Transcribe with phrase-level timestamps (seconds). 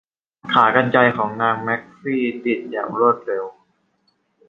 [0.51, 3.45] ขากรรไกรของนางแมคฟี ติดอย่างรวดเร็ว